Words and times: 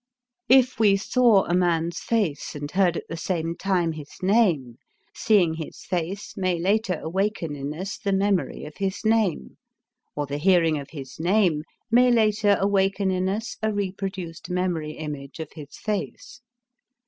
If 0.49 0.79
we 0.79 0.97
saw 0.97 1.43
a 1.45 1.53
man's 1.53 1.99
face 1.99 2.55
and 2.55 2.71
heard 2.71 2.97
at 2.97 3.07
the 3.07 3.15
same 3.17 3.55
time 3.55 3.91
his 3.91 4.09
name, 4.23 4.79
seeing 5.13 5.53
his 5.53 5.83
face 5.85 6.35
may 6.35 6.57
later 6.57 6.99
awaken 7.03 7.55
in 7.55 7.71
us 7.75 7.99
the 7.99 8.11
memory 8.11 8.65
of 8.65 8.77
his 8.77 9.05
name, 9.05 9.57
or 10.15 10.25
the 10.25 10.39
hearing 10.39 10.79
of 10.79 10.89
his 10.89 11.19
name 11.19 11.61
may 11.91 12.09
later 12.09 12.57
awaken 12.59 13.11
in 13.11 13.29
us 13.29 13.57
a 13.61 13.71
reproduced 13.71 14.49
memory 14.49 14.93
image 14.93 15.39
of 15.39 15.49
his 15.53 15.77
face. 15.77 16.41